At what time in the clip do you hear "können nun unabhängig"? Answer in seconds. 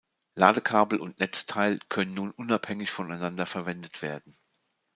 1.87-2.89